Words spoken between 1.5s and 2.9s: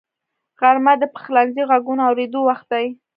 غږونو اورېدو وخت دی